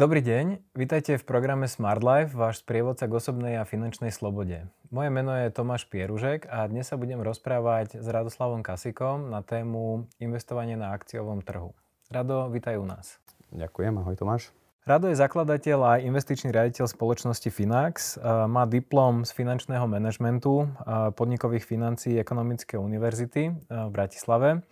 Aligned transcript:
Dobrý 0.00 0.24
deň, 0.24 0.64
vítajte 0.72 1.20
v 1.20 1.28
programe 1.28 1.68
Smart 1.68 2.00
Life, 2.00 2.32
váš 2.32 2.64
sprievodca 2.64 3.04
k 3.04 3.20
osobnej 3.20 3.60
a 3.60 3.68
finančnej 3.68 4.08
slobode. 4.08 4.64
Moje 4.88 5.12
meno 5.12 5.28
je 5.36 5.52
Tomáš 5.52 5.84
Pieružek 5.92 6.48
a 6.48 6.64
dnes 6.72 6.88
sa 6.88 6.96
budem 6.96 7.20
rozprávať 7.20 8.00
s 8.00 8.08
Radoslavom 8.08 8.64
Kasikom 8.64 9.28
na 9.28 9.44
tému 9.44 10.08
investovanie 10.16 10.72
na 10.72 10.96
akciovom 10.96 11.44
trhu. 11.44 11.76
Rado, 12.08 12.48
vítaj 12.48 12.80
u 12.80 12.88
nás. 12.88 13.20
Ďakujem, 13.52 14.00
ahoj 14.00 14.16
Tomáš. 14.16 14.48
Rado 14.88 15.12
je 15.12 15.20
zakladateľ 15.20 15.78
a 15.84 15.92
investičný 16.00 16.48
riaditeľ 16.48 16.88
spoločnosti 16.88 17.52
Finax. 17.52 18.16
Má 18.24 18.64
diplom 18.64 19.28
z 19.28 19.36
finančného 19.36 19.84
manažmentu 19.84 20.64
podnikových 21.12 21.68
financií 21.68 22.16
Ekonomickej 22.16 22.80
univerzity 22.80 23.52
v 23.68 23.90
Bratislave. 23.92 24.64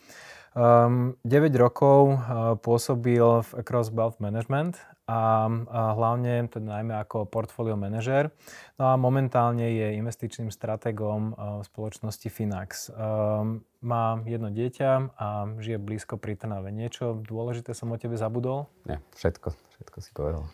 Um, 0.56 1.20
9 1.28 1.52
rokov 1.60 2.16
uh, 2.16 2.56
pôsobil 2.56 3.20
v 3.20 3.50
Across 3.60 3.92
Wealth 3.92 4.18
Management 4.18 4.80
a, 5.08 5.48
a 5.48 5.80
hlavne 5.96 6.52
teda 6.52 6.78
najmä 6.78 6.94
ako 7.00 7.24
portfólio 7.24 7.80
manažer. 7.80 8.28
No 8.76 8.92
a 8.92 8.94
momentálne 9.00 9.64
je 9.72 9.96
investičným 9.96 10.52
stratégom 10.52 11.32
v 11.32 11.62
spoločnosti 11.64 12.28
Finax. 12.28 12.92
Um, 12.92 13.64
má 13.80 14.20
jedno 14.28 14.52
dieťa 14.52 15.16
a 15.16 15.48
žije 15.56 15.80
blízko 15.80 16.20
pri 16.20 16.36
Trnave. 16.36 16.68
Niečo 16.68 17.24
dôležité 17.24 17.72
som 17.72 17.88
o 17.88 17.96
tebe 17.96 18.20
zabudol? 18.20 18.68
Nie, 18.84 19.00
všetko, 19.16 19.48
všetko 19.48 19.96
si 20.04 20.10
povedal. 20.12 20.44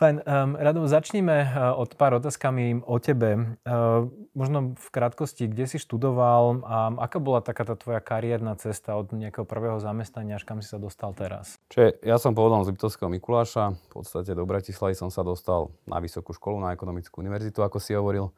Fajn. 0.00 0.24
Um, 0.24 0.56
Radom, 0.56 0.88
začníme 0.88 1.44
uh, 1.44 1.76
od 1.76 1.92
pár 1.92 2.16
otázkami 2.16 2.88
o 2.88 2.96
tebe. 2.96 3.60
Uh, 3.68 4.08
možno 4.32 4.72
v 4.72 4.88
krátkosti, 4.88 5.44
kde 5.44 5.68
si 5.68 5.76
študoval 5.76 6.64
a 6.64 6.88
aká 7.04 7.20
bola 7.20 7.44
taká 7.44 7.68
tá 7.68 7.76
tvoja 7.76 8.00
kariérna 8.00 8.56
cesta 8.56 8.96
od 8.96 9.12
nejakého 9.12 9.44
prvého 9.44 9.76
zamestnania, 9.76 10.40
až 10.40 10.48
kam 10.48 10.64
si 10.64 10.72
sa 10.72 10.80
dostal 10.80 11.12
teraz? 11.12 11.60
Čiže 11.68 12.00
ja 12.00 12.16
som 12.16 12.32
pôvodom 12.32 12.64
z 12.64 12.72
Liptovského 12.72 13.12
Mikuláša. 13.12 13.76
V 13.92 14.00
podstate 14.00 14.32
do 14.32 14.48
Bratislavy 14.48 14.96
som 14.96 15.12
sa 15.12 15.20
dostal 15.20 15.68
na 15.84 16.00
vysokú 16.00 16.32
školu, 16.32 16.64
na 16.64 16.72
ekonomickú 16.72 17.20
univerzitu, 17.20 17.60
ako 17.60 17.76
si 17.76 17.92
hovoril. 17.92 18.32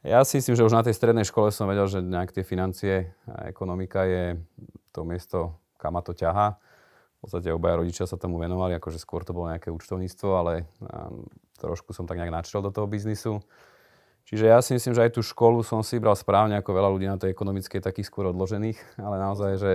Ja 0.00 0.24
si 0.24 0.40
myslím, 0.40 0.56
že 0.56 0.64
už 0.64 0.72
na 0.72 0.80
tej 0.80 0.96
strednej 0.96 1.28
škole 1.28 1.52
som 1.52 1.68
vedel, 1.68 1.84
že 1.92 2.00
nejak 2.00 2.32
tie 2.32 2.40
financie 2.40 3.12
a 3.28 3.52
ekonomika 3.52 4.08
je 4.08 4.40
to 4.96 5.04
miesto, 5.04 5.60
kam 5.76 5.92
ma 5.92 6.00
to 6.00 6.16
ťahá 6.16 6.56
podstate 7.26 7.50
obaja 7.50 7.82
rodičia 7.82 8.06
sa 8.06 8.14
tomu 8.14 8.38
venovali, 8.38 8.78
akože 8.78 9.02
skôr 9.02 9.26
to 9.26 9.34
bolo 9.34 9.50
nejaké 9.50 9.74
účtovníctvo, 9.74 10.28
ale 10.30 10.70
um, 10.78 11.26
trošku 11.58 11.90
som 11.90 12.06
tak 12.06 12.22
nejak 12.22 12.30
načiel 12.30 12.62
do 12.62 12.70
toho 12.70 12.86
biznisu. 12.86 13.42
Čiže 14.26 14.44
ja 14.50 14.58
si 14.58 14.74
myslím, 14.74 14.94
že 14.94 15.06
aj 15.06 15.14
tú 15.14 15.22
školu 15.22 15.62
som 15.62 15.86
si 15.86 16.02
bral 16.02 16.18
správne, 16.18 16.58
ako 16.58 16.70
veľa 16.74 16.90
ľudí 16.90 17.06
na 17.06 17.18
tej 17.18 17.30
ekonomickej 17.30 17.82
takých 17.82 18.10
skôr 18.10 18.30
odložených, 18.30 18.78
ale 19.06 19.16
naozaj, 19.18 19.52
že 19.58 19.72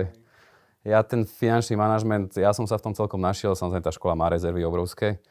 ja 0.82 1.04
ten 1.06 1.28
finančný 1.28 1.78
manažment, 1.78 2.34
ja 2.34 2.50
som 2.50 2.66
sa 2.66 2.80
v 2.80 2.90
tom 2.90 2.94
celkom 2.96 3.22
našiel, 3.22 3.54
samozrejme 3.54 3.86
tá 3.86 3.94
škola 3.94 4.18
má 4.18 4.26
rezervy 4.32 4.66
obrovské, 4.66 5.22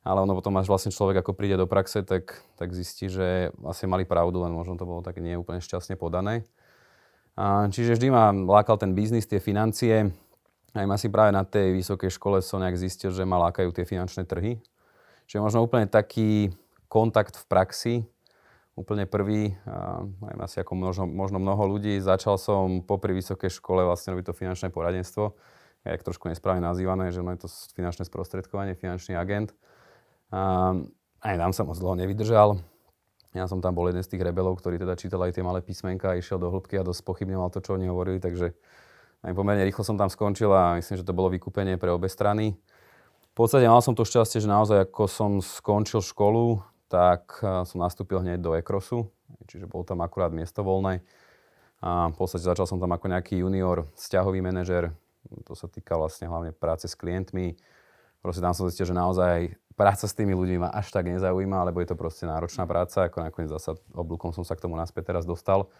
ale 0.00 0.22
ono 0.24 0.32
potom 0.32 0.56
až 0.56 0.70
vlastne 0.70 0.94
človek 0.94 1.20
ako 1.20 1.36
príde 1.36 1.60
do 1.60 1.68
praxe, 1.68 2.00
tak, 2.06 2.40
tak 2.56 2.72
zistí, 2.72 3.10
že 3.10 3.52
vlastne 3.58 3.90
mali 3.90 4.08
pravdu, 4.08 4.40
len 4.40 4.54
možno 4.54 4.80
to 4.80 4.88
bolo 4.88 5.04
tak 5.04 5.20
nie 5.20 5.36
úplne 5.36 5.60
šťastne 5.60 5.98
podané. 6.00 6.46
A, 7.36 7.68
čiže 7.68 8.00
vždy 8.00 8.08
ma 8.08 8.32
lákal 8.32 8.80
ten 8.80 8.96
biznis, 8.96 9.28
tie 9.28 9.42
financie. 9.42 10.08
Aj 10.70 10.86
asi 10.86 11.10
práve 11.10 11.34
na 11.34 11.42
tej 11.42 11.74
vysokej 11.74 12.14
škole 12.14 12.38
som 12.42 12.62
nejak 12.62 12.78
zistil, 12.78 13.10
že 13.10 13.26
ma 13.26 13.42
lákajú 13.50 13.74
tie 13.74 13.82
finančné 13.82 14.22
trhy. 14.22 14.62
Čiže 15.26 15.42
možno 15.42 15.66
úplne 15.66 15.90
taký 15.90 16.54
kontakt 16.86 17.34
v 17.38 17.44
praxi, 17.50 17.94
úplne 18.78 19.06
prvý, 19.06 19.54
aj 20.22 20.34
asi 20.46 20.56
ako 20.62 20.72
možno, 20.78 21.04
možno 21.10 21.42
mnoho 21.42 21.66
ľudí, 21.66 21.98
začal 21.98 22.38
som 22.38 22.86
popri 22.86 23.14
vysokej 23.18 23.50
škole 23.50 23.82
vlastne 23.82 24.14
robiť 24.14 24.30
to 24.30 24.34
finančné 24.34 24.70
poradenstvo, 24.70 25.34
jak 25.82 26.06
trošku 26.06 26.30
nesprávne 26.30 26.62
nazývané, 26.62 27.10
že 27.10 27.22
no 27.22 27.34
je 27.34 27.46
to 27.46 27.48
finančné 27.74 28.06
sprostredkovanie, 28.06 28.78
finančný 28.78 29.18
agent. 29.18 29.54
A 30.30 30.74
aj 31.20 31.34
tam 31.34 31.50
som 31.50 31.66
moc 31.66 31.76
dlho 31.82 31.98
nevydržal. 31.98 32.62
Ja 33.34 33.46
som 33.46 33.62
tam 33.62 33.78
bol 33.78 33.86
jeden 33.90 34.02
z 34.02 34.10
tých 34.10 34.26
rebelov, 34.26 34.58
ktorý 34.58 34.82
teda 34.82 34.98
čítal 34.98 35.22
aj 35.22 35.38
tie 35.38 35.46
malé 35.46 35.62
písmenka 35.62 36.18
išiel 36.18 36.42
do 36.42 36.50
hĺbky 36.50 36.78
a 36.78 36.86
dosť 36.86 37.06
pochybňoval 37.06 37.54
to, 37.54 37.62
čo 37.62 37.78
oni 37.78 37.86
hovorili, 37.86 38.18
takže 38.18 38.54
aj 39.20 39.32
pomerne 39.36 39.64
rýchlo 39.68 39.84
som 39.84 40.00
tam 40.00 40.08
skončil 40.08 40.48
a 40.48 40.80
myslím, 40.80 40.96
že 40.96 41.06
to 41.06 41.16
bolo 41.16 41.28
vykúpenie 41.28 41.76
pre 41.76 41.92
obe 41.92 42.08
strany. 42.08 42.56
V 43.30 43.34
podstate 43.36 43.68
mal 43.68 43.84
som 43.84 43.92
to 43.92 44.08
šťastie, 44.08 44.40
že 44.40 44.48
naozaj 44.48 44.88
ako 44.88 45.04
som 45.06 45.32
skončil 45.44 46.00
školu, 46.00 46.64
tak 46.88 47.38
eh, 47.44 47.64
som 47.68 47.78
nastúpil 47.84 48.24
hneď 48.24 48.40
do 48.40 48.56
Ekrosu, 48.56 49.12
čiže 49.46 49.68
bol 49.68 49.84
tam 49.84 50.00
akurát 50.00 50.32
miesto 50.32 50.64
voľné. 50.64 51.04
A 51.80 52.12
v 52.12 52.16
podstate 52.16 52.44
začal 52.44 52.68
som 52.68 52.76
tam 52.76 52.92
ako 52.92 53.08
nejaký 53.08 53.40
junior, 53.40 53.88
vzťahový 53.96 54.44
manažer, 54.44 54.92
to 55.48 55.56
sa 55.56 55.64
týka 55.64 55.96
vlastne 55.96 56.28
hlavne 56.28 56.52
práce 56.52 56.84
s 56.84 56.96
klientmi. 56.96 57.56
Proste 58.20 58.44
tam 58.44 58.52
som 58.52 58.68
zistil, 58.68 58.84
že 58.84 58.92
naozaj 58.92 59.56
práca 59.80 60.04
s 60.04 60.12
tými 60.12 60.36
ľuďmi 60.36 60.60
ma 60.60 60.68
až 60.68 60.92
tak 60.92 61.08
nezaujíma, 61.08 61.64
lebo 61.72 61.80
je 61.80 61.88
to 61.88 61.96
proste 61.96 62.28
náročná 62.28 62.68
práca, 62.68 63.08
ako 63.08 63.24
nakoniec 63.24 63.48
zasa 63.48 63.80
oblúkom 63.96 64.36
som 64.36 64.44
sa 64.44 64.52
k 64.52 64.68
tomu 64.68 64.76
naspäť 64.76 65.16
teraz 65.16 65.24
dostal 65.24 65.72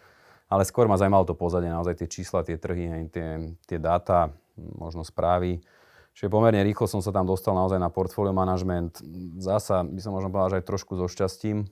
ale 0.51 0.67
skôr 0.67 0.91
ma 0.91 0.99
zaujímalo 0.99 1.23
to 1.23 1.39
pozadie, 1.39 1.71
naozaj 1.71 2.03
tie 2.03 2.11
čísla, 2.11 2.43
tie 2.43 2.59
trhy, 2.59 3.07
tie, 3.15 3.55
tie 3.71 3.79
dáta, 3.79 4.35
možno 4.59 5.07
správy. 5.07 5.63
Čiže 6.11 6.27
pomerne 6.27 6.67
rýchlo 6.67 6.91
som 6.91 6.99
sa 6.99 7.15
tam 7.15 7.23
dostal 7.23 7.55
naozaj 7.55 7.79
na 7.79 7.87
portfólio 7.87 8.35
management. 8.35 8.99
Zasa 9.39 9.87
by 9.87 10.01
som 10.03 10.11
možno 10.11 10.35
povedal, 10.35 10.51
že 10.53 10.59
aj 10.61 10.69
trošku 10.69 10.99
so 10.99 11.07
šťastím. 11.07 11.71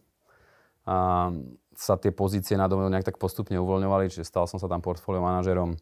A 0.88 1.28
sa 1.74 1.94
tie 1.98 2.14
pozície 2.14 2.54
na 2.54 2.70
domu 2.70 2.86
nejak 2.86 3.12
tak 3.12 3.20
postupne 3.20 3.58
uvoľňovali, 3.58 4.08
čiže 4.08 4.24
stal 4.24 4.46
som 4.46 4.62
sa 4.62 4.70
tam 4.70 4.78
portfólio 4.80 5.20
manažerom. 5.20 5.76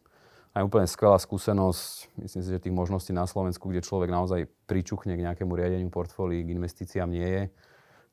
Aj 0.57 0.65
úplne 0.65 0.89
skvelá 0.89 1.21
skúsenosť. 1.21 2.17
Myslím 2.17 2.41
si, 2.41 2.49
že 2.49 2.59
tých 2.59 2.73
možností 2.73 3.13
na 3.13 3.29
Slovensku, 3.29 3.69
kde 3.69 3.85
človek 3.85 4.09
naozaj 4.09 4.49
pričuchne 4.65 5.13
k 5.13 5.21
nejakému 5.21 5.53
riadeniu 5.53 5.93
portfólií, 5.93 6.41
k 6.41 6.53
investíciám 6.57 7.13
nie 7.13 7.29
je. 7.29 7.43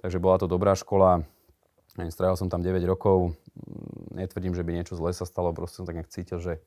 Takže 0.05 0.21
bola 0.21 0.37
to 0.37 0.47
dobrá 0.47 0.77
škola. 0.77 1.25
Strávil 1.95 2.35
som 2.35 2.51
tam 2.51 2.59
9 2.59 2.83
rokov. 2.91 3.39
Netvrdím, 4.11 4.55
že 4.55 4.67
by 4.67 4.71
niečo 4.75 4.99
zlé 4.99 5.15
sa 5.15 5.23
stalo, 5.27 5.55
proste 5.55 5.79
som 5.79 5.87
tak 5.87 5.99
nejak 5.99 6.11
cítil, 6.11 6.43
že 6.43 6.59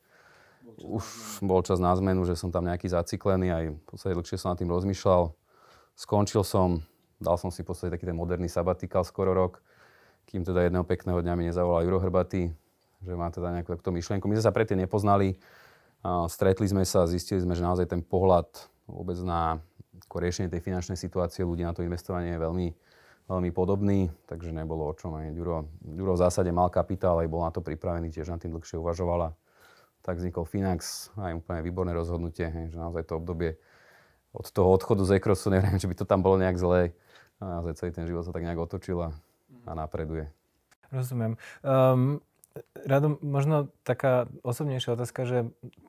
už 0.80 1.04
bol 1.44 1.60
čas 1.64 1.80
na 1.80 1.92
zmenu, 1.96 2.24
že 2.24 2.36
som 2.36 2.48
tam 2.48 2.64
nejaký 2.64 2.88
zaciklený, 2.88 3.48
aj 3.52 3.64
v 3.72 3.84
podstate 3.88 4.14
dlhšie 4.16 4.36
som 4.40 4.52
nad 4.52 4.58
tým 4.60 4.72
rozmýšľal. 4.72 5.32
Skončil 5.98 6.44
som, 6.46 6.80
dal 7.18 7.36
som 7.36 7.50
si 7.52 7.60
v 7.60 7.72
podstate 7.72 7.92
taký 7.92 8.06
ten 8.06 8.16
moderný 8.16 8.46
sabatikál 8.46 9.02
skoro 9.02 9.34
rok, 9.34 9.60
kým 10.28 10.44
teda 10.44 10.68
jedného 10.68 10.84
pekného 10.84 11.18
dňa 11.18 11.34
mi 11.34 11.48
nezavolal 11.48 11.82
Juro 11.82 11.98
Hrbatý, 11.98 12.52
že 13.02 13.12
má 13.16 13.32
teda 13.32 13.52
nejakú 13.52 13.74
takúto 13.74 13.90
myšlienku. 13.90 14.28
My 14.28 14.38
sme 14.38 14.44
sa 14.48 14.54
predtým 14.54 14.78
nepoznali, 14.80 15.40
stretli 16.30 16.68
sme 16.68 16.84
sa, 16.86 17.08
zistili 17.10 17.42
sme, 17.42 17.56
že 17.56 17.64
naozaj 17.64 17.90
ten 17.90 18.04
pohľad 18.04 18.46
vôbec 18.86 19.18
na 19.24 19.58
riešenie 20.08 20.48
tej 20.48 20.62
finančnej 20.62 20.96
situácie 20.96 21.42
ľudí 21.42 21.66
na 21.66 21.74
to 21.74 21.82
investovanie 21.82 22.36
je 22.36 22.40
veľmi, 22.44 22.68
veľmi 23.28 23.52
podobný, 23.52 24.08
takže 24.24 24.50
nebolo 24.50 24.88
o 24.88 24.96
čom. 24.96 25.14
Aj 25.20 25.28
Ďuro, 25.30 25.68
Ďuro 25.84 26.16
v 26.16 26.22
zásade 26.24 26.48
mal 26.48 26.72
kapitál, 26.72 27.20
aj 27.20 27.28
bol 27.28 27.44
na 27.44 27.52
to 27.52 27.60
pripravený, 27.60 28.08
tiež 28.08 28.32
na 28.32 28.40
tým 28.40 28.56
dlhšie 28.56 28.80
uvažovala. 28.80 29.36
Tak 30.00 30.16
vznikol 30.16 30.48
Finax, 30.48 31.12
aj 31.20 31.36
úplne 31.36 31.60
výborné 31.60 31.92
rozhodnutie, 31.92 32.48
že 32.72 32.76
naozaj 32.80 33.12
to 33.12 33.20
obdobie 33.20 33.60
od 34.32 34.48
toho 34.48 34.72
odchodu 34.72 35.04
z 35.04 35.20
Ekrosu, 35.20 35.50
neviem, 35.54 35.76
či 35.76 35.86
by 35.86 35.94
to 35.94 36.08
tam 36.08 36.24
bolo 36.24 36.40
nejak 36.40 36.56
zlé. 36.56 36.96
A 37.38 37.60
naozaj 37.60 37.78
celý 37.78 37.90
ten 37.94 38.08
život 38.08 38.26
sa 38.26 38.34
tak 38.34 38.42
nejak 38.42 38.58
otočil 38.58 38.98
a, 38.98 39.10
a 39.68 39.70
napreduje. 39.76 40.32
Rozumiem. 40.88 41.36
Um, 41.62 42.18
Rado, 42.74 43.20
možno 43.22 43.70
taká 43.86 44.26
osobnejšia 44.42 44.98
otázka, 44.98 45.22
že 45.28 45.38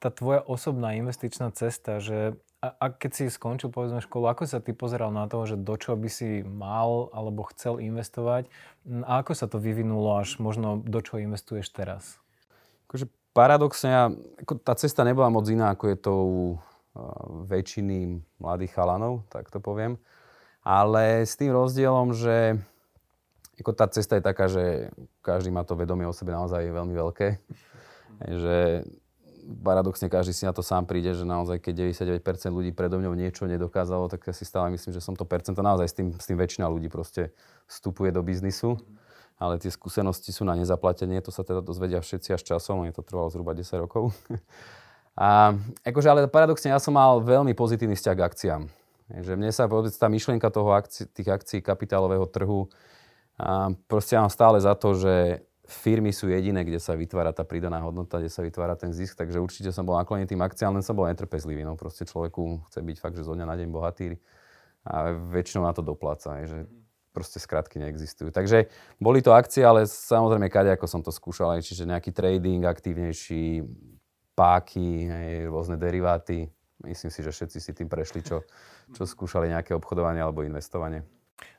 tá 0.03 0.13
tvoja 0.13 0.43
osobná 0.45 0.93
investičná 0.93 1.49
cesta, 1.49 1.97
že 1.97 2.37
a, 2.59 2.67
a 2.75 2.85
keď 2.91 3.11
si 3.15 3.23
skončil 3.31 3.71
povedzme 3.71 4.03
školu, 4.03 4.27
ako 4.27 4.43
sa 4.43 4.59
ty 4.59 4.75
pozeral 4.75 5.15
na 5.15 5.31
to, 5.31 5.47
že 5.47 5.55
do 5.55 5.79
čo 5.79 5.95
by 5.95 6.11
si 6.11 6.43
mal 6.43 7.07
alebo 7.15 7.47
chcel 7.55 7.79
investovať 7.79 8.51
a 9.07 9.23
ako 9.23 9.31
sa 9.31 9.47
to 9.47 9.63
vyvinulo 9.63 10.19
až 10.19 10.43
možno 10.43 10.83
do 10.83 10.99
čo 10.99 11.23
investuješ 11.23 11.71
teraz? 11.71 12.19
Akože 12.91 13.07
paradoxne, 13.31 14.19
ako 14.43 14.59
tá 14.59 14.75
cesta 14.75 15.07
nebola 15.07 15.31
moc 15.31 15.47
iná, 15.47 15.71
ako 15.71 15.85
je 15.87 15.97
to 16.03 16.13
u 16.19 16.39
uh, 16.51 16.59
väčšiny 17.47 18.19
mladých 18.43 18.75
chalanov, 18.75 19.23
tak 19.31 19.47
to 19.47 19.63
poviem. 19.63 19.95
Ale 20.59 21.23
s 21.23 21.39
tým 21.39 21.55
rozdielom, 21.55 22.11
že 22.11 22.59
ako 23.55 23.71
tá 23.71 23.87
cesta 23.87 24.19
je 24.19 24.23
taká, 24.23 24.51
že 24.51 24.91
každý 25.23 25.47
má 25.47 25.63
to 25.63 25.79
vedomie 25.79 26.03
o 26.03 26.15
sebe 26.15 26.35
naozaj 26.35 26.67
veľmi 26.67 26.95
veľké. 26.95 27.27
Že 28.19 28.83
paradoxne 29.49 30.07
každý 30.07 30.31
si 30.31 30.45
na 30.45 30.53
to 30.53 30.61
sám 30.61 30.85
príde, 30.85 31.11
že 31.17 31.25
naozaj 31.25 31.57
keď 31.59 31.89
99% 32.21 32.53
ľudí 32.53 32.71
predo 32.71 33.01
mňou 33.01 33.17
niečo 33.17 33.49
nedokázalo, 33.49 34.05
tak 34.07 34.29
ja 34.29 34.33
si 34.33 34.45
stále 34.45 34.69
myslím, 34.73 34.93
že 34.93 35.01
som 35.01 35.17
to 35.17 35.25
percento 35.25 35.59
naozaj 35.65 35.87
s 35.89 35.95
tým, 35.97 36.07
s 36.13 36.25
tým 36.29 36.37
väčšina 36.37 36.69
ľudí 36.69 36.87
proste 36.87 37.33
vstupuje 37.65 38.13
do 38.13 38.21
biznisu. 38.21 38.77
Ale 39.39 39.55
tie 39.55 39.71
skúsenosti 39.71 40.35
sú 40.35 40.43
na 40.43 40.53
nezaplatenie, 40.53 41.23
to 41.23 41.31
sa 41.31 41.47
teda 41.47 41.63
dozvedia 41.63 42.03
všetci 42.03 42.35
až 42.35 42.41
časom, 42.43 42.83
je 42.83 42.93
to 42.93 43.01
trvalo 43.01 43.31
zhruba 43.31 43.55
10 43.55 43.65
rokov. 43.81 44.11
A 45.19 45.51
akože, 45.83 46.07
ale 46.07 46.31
paradoxne 46.31 46.71
ja 46.71 46.79
som 46.79 46.95
mal 46.95 47.19
veľmi 47.19 47.51
pozitívny 47.51 47.91
vzťah 47.91 48.15
k 48.15 48.23
akciám. 48.23 48.61
Že 49.11 49.35
mne 49.35 49.51
sa 49.51 49.67
tá 49.67 50.07
myšlienka 50.07 50.47
toho 50.47 50.71
akci, 50.71 51.11
tých 51.11 51.27
akcií 51.27 51.59
kapitálového 51.59 52.23
trhu, 52.23 52.71
a 53.39 53.71
proste 53.87 54.19
mám 54.19 54.27
stále 54.27 54.59
za 54.59 54.75
to, 54.75 54.99
že 54.99 55.43
firmy 55.69 56.09
sú 56.09 56.27
jediné, 56.27 56.65
kde 56.65 56.81
sa 56.81 56.97
vytvára 56.97 57.29
tá 57.29 57.45
pridaná 57.45 57.77
hodnota, 57.85 58.17
kde 58.17 58.33
sa 58.33 58.41
vytvára 58.41 58.73
ten 58.73 58.89
zisk, 58.89 59.15
takže 59.15 59.37
určite 59.37 59.69
som 59.69 59.85
bol 59.85 59.95
naklonený 59.95 60.25
tým 60.25 60.41
akciám, 60.41 60.73
len 60.73 60.83
som 60.83 60.97
bol 60.97 61.05
netrpezlivý. 61.05 61.61
No 61.61 61.77
proste 61.77 62.09
človeku 62.09 62.65
chce 62.67 62.81
byť 62.81 62.97
fakt, 62.97 63.15
že 63.15 63.23
zo 63.23 63.37
dňa 63.37 63.45
na 63.45 63.55
deň 63.55 63.69
bohatý. 63.69 64.17
a 64.89 65.13
väčšinou 65.13 65.67
na 65.67 65.73
to 65.75 65.85
dopláca, 65.85 66.39
že 66.47 66.65
proste 67.11 67.37
skratky 67.37 67.77
neexistujú. 67.83 68.31
Takže 68.31 68.71
boli 68.97 69.19
to 69.19 69.35
akcie, 69.35 69.61
ale 69.65 69.85
samozrejme 69.85 70.47
kade 70.47 70.71
ako 70.73 70.87
som 70.87 71.01
to 71.03 71.11
skúšal, 71.11 71.53
čiže 71.59 71.89
nejaký 71.89 72.15
trading 72.15 72.63
aktívnejší, 72.63 73.65
páky, 74.39 75.09
hej, 75.11 75.51
rôzne 75.51 75.75
deriváty. 75.75 76.47
Myslím 76.79 77.11
si, 77.11 77.19
že 77.19 77.35
všetci 77.35 77.57
si 77.59 77.71
tým 77.75 77.91
prešli, 77.91 78.23
čo, 78.23 78.47
čo 78.95 79.03
skúšali 79.03 79.51
nejaké 79.51 79.75
obchodovanie 79.75 80.23
alebo 80.23 80.47
investovanie. 80.47 81.03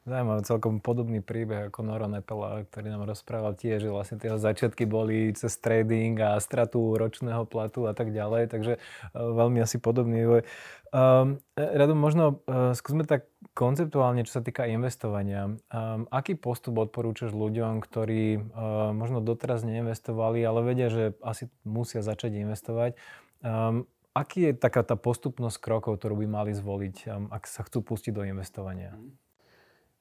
Zaujímavé, 0.09 0.41
celkom 0.49 0.81
podobný 0.81 1.21
príbeh 1.21 1.69
ako 1.69 1.85
Noro 1.85 2.09
Nepela, 2.09 2.65
ktorý 2.65 2.89
nám 2.89 3.05
rozprával 3.05 3.53
tiež, 3.53 3.85
že 3.85 3.93
vlastne 3.93 4.17
tie 4.17 4.33
začiatky 4.33 4.89
boli 4.89 5.31
cez 5.37 5.55
trading 5.61 6.17
a 6.19 6.41
stratu 6.41 6.97
ročného 6.97 7.45
platu 7.45 7.85
a 7.85 7.93
tak 7.93 8.11
ďalej, 8.11 8.49
takže 8.49 8.73
uh, 8.77 9.13
veľmi 9.13 9.61
asi 9.61 9.77
podobný 9.77 10.25
vývoj. 10.25 10.43
Um, 10.91 11.39
Radom, 11.55 12.01
možno 12.01 12.43
uh, 12.49 12.75
skúsme 12.75 13.07
tak 13.07 13.31
konceptuálne, 13.55 14.27
čo 14.27 14.41
sa 14.41 14.43
týka 14.43 14.67
investovania. 14.67 15.55
Um, 15.71 16.11
aký 16.11 16.35
postup 16.35 16.83
odporúčaš 16.83 17.31
ľuďom, 17.31 17.79
ktorí 17.79 18.41
uh, 18.41 18.91
možno 18.91 19.23
doteraz 19.23 19.63
neinvestovali, 19.63 20.43
ale 20.43 20.67
vedia, 20.67 20.91
že 20.91 21.15
asi 21.23 21.47
musia 21.63 22.03
začať 22.03 22.43
investovať? 22.43 22.99
Um, 23.47 23.87
aký 24.17 24.51
je 24.51 24.53
taká 24.59 24.83
tá 24.83 24.99
postupnosť 24.99 25.63
krokov, 25.63 26.03
ktorú 26.03 26.25
by 26.25 26.27
mali 26.27 26.53
zvoliť, 26.57 26.97
um, 27.07 27.31
ak 27.31 27.47
sa 27.47 27.63
chcú 27.63 27.87
pustiť 27.87 28.11
do 28.11 28.27
investovania? 28.27 28.99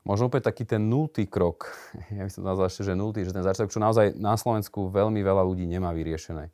Možno 0.07 0.31
opäť 0.31 0.48
taký 0.50 0.63
ten 0.63 0.88
nultý 0.88 1.28
krok, 1.28 1.75
ja 2.16 2.24
by 2.24 2.31
som 2.31 2.42
to 2.46 2.50
nazval 2.50 2.68
ešte, 2.72 2.88
že 2.88 2.94
nultý, 2.96 3.28
že 3.28 3.36
ten 3.36 3.44
začiatok, 3.46 3.74
čo 3.74 3.84
naozaj 3.84 4.16
na 4.16 4.40
Slovensku 4.40 4.88
veľmi 4.90 5.19
veľa 5.19 5.44
ľudí 5.44 5.68
nemá 5.68 5.92
vyriešené, 5.92 6.51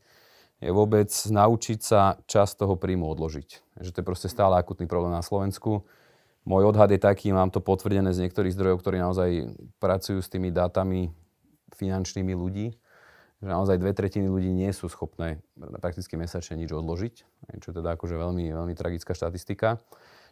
je 0.63 0.71
vôbec 0.71 1.11
naučiť 1.11 1.79
sa 1.83 2.17
čas 2.25 2.55
toho 2.55 2.79
príjmu 2.79 3.05
odložiť. 3.11 3.79
Že 3.83 3.91
to 3.91 3.99
je 4.01 4.07
proste 4.07 4.27
stále 4.31 4.55
akutný 4.55 4.87
problém 4.87 5.11
na 5.11 5.21
Slovensku. 5.21 5.83
Môj 6.47 6.71
odhad 6.71 6.93
je 6.93 7.01
taký, 7.01 7.35
mám 7.35 7.51
to 7.51 7.59
potvrdené 7.59 8.13
z 8.15 8.25
niektorých 8.25 8.55
zdrojov, 8.55 8.77
ktorí 8.79 8.97
naozaj 9.01 9.29
pracujú 9.81 10.21
s 10.21 10.31
tými 10.31 10.53
dátami 10.53 11.11
finančnými 11.75 12.31
ľudí, 12.37 12.71
že 13.41 13.47
naozaj 13.51 13.81
dve 13.81 13.91
tretiny 13.91 14.31
ľudí 14.31 14.53
nie 14.53 14.71
sú 14.71 14.87
schopné 14.87 15.43
prakticky 15.83 16.15
mesačne 16.15 16.55
nič 16.55 16.71
odložiť, 16.71 17.15
čo 17.59 17.67
je 17.73 17.75
teda 17.75 17.99
akože 17.99 18.15
veľmi, 18.15 18.47
veľmi 18.55 18.73
tragická 18.77 19.11
štatistika. 19.11 19.83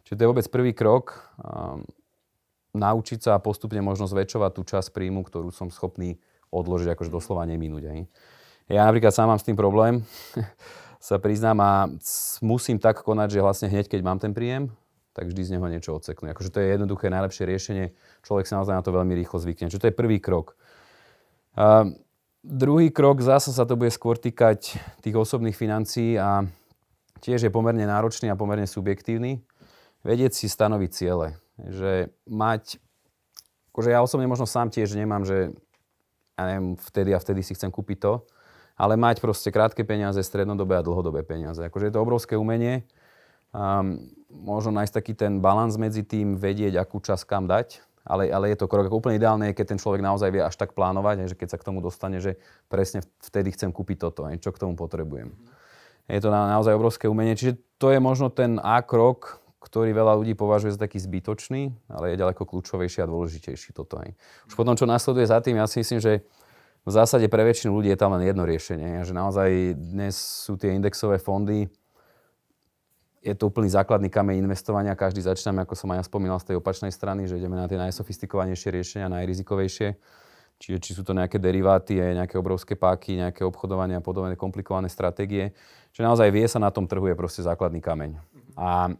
Čiže 0.08 0.16
to 0.16 0.22
je 0.24 0.30
vôbec 0.30 0.46
prvý 0.48 0.72
krok 0.72 1.20
naučiť 2.74 3.18
sa 3.22 3.30
a 3.38 3.42
postupne 3.42 3.78
možno 3.80 4.10
zväčšovať 4.10 4.50
tú 4.58 4.62
časť 4.66 4.90
príjmu, 4.90 5.22
ktorú 5.22 5.54
som 5.54 5.70
schopný 5.70 6.18
odložiť, 6.50 6.92
akože 6.92 7.10
doslova 7.10 7.46
neminúť. 7.46 7.84
Aj. 7.86 8.00
Ja 8.68 8.82
napríklad 8.90 9.14
sám 9.14 9.30
mám 9.30 9.40
s 9.40 9.46
tým 9.46 9.54
problém, 9.54 10.02
sa 11.00 11.22
priznám 11.22 11.58
a 11.62 11.72
musím 12.42 12.82
tak 12.82 13.06
konať, 13.06 13.38
že 13.38 13.44
vlastne 13.44 13.68
hneď, 13.70 13.86
keď 13.86 14.00
mám 14.02 14.18
ten 14.18 14.34
príjem, 14.34 14.74
tak 15.14 15.30
vždy 15.30 15.42
z 15.46 15.52
neho 15.54 15.66
niečo 15.70 15.94
odseknú. 15.94 16.26
Akože 16.34 16.50
to 16.50 16.58
je 16.58 16.74
jednoduché, 16.74 17.06
najlepšie 17.06 17.46
riešenie. 17.46 17.86
Človek 18.26 18.50
sa 18.50 18.58
naozaj 18.58 18.74
na 18.74 18.82
to 18.82 18.90
veľmi 18.90 19.14
rýchlo 19.14 19.38
zvykne. 19.38 19.70
Čiže 19.70 19.82
to 19.86 19.88
je 19.92 19.94
prvý 19.94 20.18
krok. 20.18 20.58
A 21.54 21.86
druhý 22.42 22.90
krok, 22.90 23.22
zase 23.22 23.54
sa 23.54 23.62
to 23.62 23.78
bude 23.78 23.94
skôr 23.94 24.18
týkať 24.18 24.74
tých 25.06 25.14
osobných 25.14 25.54
financií 25.54 26.18
a 26.18 26.42
tiež 27.22 27.46
je 27.46 27.54
pomerne 27.54 27.86
náročný 27.86 28.26
a 28.26 28.34
pomerne 28.34 28.66
subjektívny. 28.66 29.38
Vedieť 30.02 30.34
si 30.34 30.50
stanoviť 30.50 30.90
ciele 30.90 31.43
že 31.58 32.10
mať, 32.26 32.82
akože 33.70 33.90
ja 33.94 34.02
osobne 34.02 34.26
možno 34.26 34.46
sám 34.48 34.70
tiež 34.74 34.98
nemám, 34.98 35.22
že 35.22 35.54
ja 36.34 36.42
neviem, 36.50 36.74
vtedy 36.74 37.14
a 37.14 37.22
vtedy 37.22 37.46
si 37.46 37.54
chcem 37.54 37.70
kúpiť 37.70 37.98
to, 38.02 38.12
ale 38.74 38.98
mať 38.98 39.22
proste 39.22 39.54
krátke 39.54 39.86
peniaze, 39.86 40.18
strednodobé 40.18 40.82
a 40.82 40.82
dlhodobé 40.82 41.22
peniaze. 41.22 41.62
Akože 41.62 41.90
je 41.90 41.94
to 41.94 42.02
obrovské 42.02 42.34
umenie. 42.34 42.82
Um, 43.54 44.10
možno 44.34 44.74
nájsť 44.74 44.94
taký 44.98 45.14
ten 45.14 45.38
balans 45.38 45.78
medzi 45.78 46.02
tým, 46.02 46.34
vedieť, 46.34 46.74
akú 46.74 46.98
čas 46.98 47.22
kam 47.22 47.46
dať, 47.46 47.78
ale, 48.02 48.26
ale 48.34 48.50
je 48.50 48.58
to 48.58 48.66
krok. 48.66 48.90
Ako 48.90 48.98
úplne 48.98 49.14
ideálne 49.14 49.54
je, 49.54 49.56
keď 49.56 49.66
ten 49.74 49.78
človek 49.78 50.02
naozaj 50.02 50.28
vie 50.34 50.42
až 50.42 50.58
tak 50.58 50.74
plánovať, 50.74 51.30
že 51.30 51.38
keď 51.38 51.54
sa 51.54 51.58
k 51.62 51.66
tomu 51.70 51.78
dostane, 51.78 52.18
že 52.18 52.34
presne 52.66 53.06
vtedy 53.22 53.54
chcem 53.54 53.70
kúpiť 53.70 54.02
toto, 54.02 54.26
čo 54.42 54.50
k 54.50 54.58
tomu 54.58 54.74
potrebujem. 54.74 55.30
Je 56.10 56.18
to 56.18 56.28
naozaj 56.28 56.74
obrovské 56.74 57.06
umenie. 57.06 57.38
Čiže 57.38 57.56
to 57.78 57.94
je 57.94 58.02
možno 58.02 58.28
ten 58.28 58.58
A 58.60 58.82
krok, 58.82 59.40
ktorý 59.64 59.96
veľa 59.96 60.20
ľudí 60.20 60.36
považuje 60.36 60.76
za 60.76 60.84
taký 60.84 61.00
zbytočný, 61.00 61.72
ale 61.88 62.12
je 62.12 62.20
ďaleko 62.20 62.44
kľúčovejší 62.44 63.00
a 63.00 63.08
dôležitejší 63.08 63.72
toto. 63.72 63.96
Aj. 63.96 64.12
Už 64.44 64.52
potom, 64.52 64.76
čo 64.76 64.84
nasleduje 64.84 65.24
za 65.24 65.40
tým, 65.40 65.56
ja 65.56 65.64
si 65.64 65.80
myslím, 65.80 66.04
že 66.04 66.20
v 66.84 66.92
zásade 66.92 67.24
pre 67.32 67.40
väčšinu 67.48 67.72
ľudí 67.72 67.88
je 67.88 67.96
tam 67.96 68.12
len 68.12 68.28
jedno 68.28 68.44
riešenie. 68.44 69.08
Že 69.08 69.16
naozaj 69.16 69.48
dnes 69.72 70.12
sú 70.20 70.60
tie 70.60 70.76
indexové 70.76 71.16
fondy, 71.16 71.72
je 73.24 73.32
to 73.32 73.48
úplný 73.48 73.72
základný 73.72 74.12
kameň 74.12 74.44
investovania. 74.44 74.92
Každý 74.92 75.24
začíname, 75.24 75.64
ako 75.64 75.72
som 75.72 75.88
aj 75.96 75.96
ja 75.96 76.04
spomínal, 76.04 76.36
z 76.44 76.52
tej 76.52 76.56
opačnej 76.60 76.92
strany, 76.92 77.24
že 77.24 77.40
ideme 77.40 77.56
na 77.56 77.64
tie 77.64 77.80
najsofistikovanejšie 77.80 78.68
riešenia, 78.68 79.08
najrizikovejšie. 79.08 79.96
Čiže 80.60 80.78
či 80.78 80.90
sú 80.92 81.02
to 81.08 81.16
nejaké 81.16 81.40
deriváty, 81.40 81.98
nejaké 81.98 82.36
obrovské 82.36 82.76
páky, 82.76 83.16
nejaké 83.16 83.42
obchodovanie 83.42 83.96
a 83.96 84.04
podobné 84.04 84.36
komplikované 84.36 84.92
stratégie. 84.92 85.56
Čiže 85.96 86.04
naozaj 86.04 86.28
vie 86.30 86.44
sa 86.44 86.60
na 86.60 86.68
tom 86.68 86.84
trhu 86.84 87.08
je 87.08 87.16
proste 87.16 87.40
základný 87.40 87.80
kameň. 87.80 88.20
A 88.60 88.92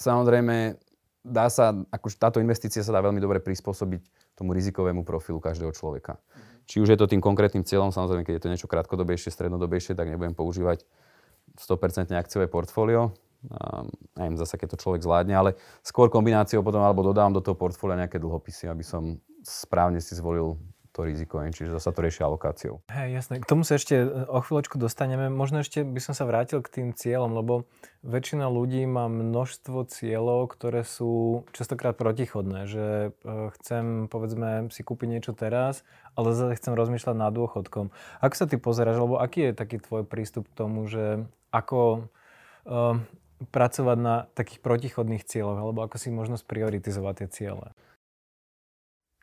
Samozrejme, 0.00 0.80
dá 1.20 1.52
sa, 1.52 1.76
akože 1.76 2.16
táto 2.16 2.40
investícia 2.40 2.80
sa 2.80 2.96
dá 2.96 3.04
veľmi 3.04 3.20
dobre 3.20 3.44
prispôsobiť 3.44 4.32
tomu 4.32 4.56
rizikovému 4.56 5.04
profilu 5.04 5.36
každého 5.36 5.76
človeka. 5.76 6.16
Mm-hmm. 6.16 6.64
Či 6.64 6.76
už 6.80 6.88
je 6.96 6.98
to 6.98 7.10
tým 7.10 7.20
konkrétnym 7.20 7.60
cieľom, 7.68 7.92
samozrejme, 7.92 8.24
keď 8.24 8.40
je 8.40 8.42
to 8.42 8.52
niečo 8.52 8.70
krátkodobejšie, 8.70 9.28
strednodobejšie, 9.28 9.92
tak 9.92 10.08
nebudem 10.08 10.32
používať 10.32 10.88
100% 11.60 12.16
akciové 12.16 12.48
portfólio. 12.48 13.12
Um, 13.40 13.88
neviem, 14.20 14.36
zase 14.36 14.60
keď 14.60 14.76
to 14.76 14.82
človek 14.84 15.00
zvládne, 15.00 15.32
ale 15.32 15.50
skôr 15.80 16.12
kombináciou 16.12 16.60
potom 16.60 16.84
alebo 16.84 17.00
dodávam 17.00 17.32
do 17.32 17.40
toho 17.40 17.56
portfólia 17.56 18.04
nejaké 18.04 18.20
dlhopisy, 18.20 18.68
aby 18.68 18.84
som 18.84 19.16
správne 19.40 19.96
si 19.96 20.12
zvolil 20.12 20.60
to 20.90 21.06
riziko, 21.06 21.38
čiže 21.38 21.78
zase 21.78 21.94
to 21.94 22.00
riešia 22.02 22.24
alokáciou. 22.26 22.82
Hej, 22.90 23.08
jasné. 23.22 23.34
K 23.38 23.46
tomu 23.46 23.62
sa 23.62 23.78
ešte 23.78 23.94
e, 23.94 24.06
o 24.26 24.42
chvíľočku 24.42 24.74
dostaneme. 24.74 25.30
Možno 25.30 25.62
ešte 25.62 25.86
by 25.86 26.00
som 26.02 26.14
sa 26.18 26.26
vrátil 26.26 26.58
k 26.60 26.68
tým 26.68 26.88
cieľom, 26.90 27.30
lebo 27.38 27.70
väčšina 28.02 28.50
ľudí 28.50 28.82
má 28.90 29.06
množstvo 29.06 29.86
cieľov, 29.86 30.50
ktoré 30.50 30.82
sú 30.82 31.46
častokrát 31.54 31.94
protichodné, 31.94 32.66
že 32.66 32.86
e, 33.14 33.50
chcem, 33.58 34.10
povedzme, 34.10 34.66
si 34.74 34.82
kúpiť 34.82 35.08
niečo 35.08 35.32
teraz, 35.32 35.86
ale 36.18 36.34
zase 36.34 36.58
chcem 36.58 36.74
rozmýšľať 36.74 37.16
nad 37.16 37.30
dôchodkom. 37.30 37.94
Ako 38.18 38.34
sa 38.34 38.50
ty 38.50 38.58
pozeráš, 38.58 38.98
alebo 38.98 39.22
aký 39.22 39.50
je 39.50 39.52
taký 39.54 39.78
tvoj 39.78 40.02
prístup 40.02 40.50
k 40.50 40.58
tomu, 40.58 40.90
že 40.90 41.22
ako 41.50 42.10
uh, 42.66 42.98
pracovať 43.48 43.98
na 43.98 44.28
takých 44.36 44.60
protichodných 44.60 45.24
cieľoch, 45.24 45.58
alebo 45.58 45.80
ako 45.80 45.96
si 45.96 46.12
možno 46.12 46.36
sprioritizovať 46.36 47.24
tie 47.24 47.28
ciele? 47.30 47.66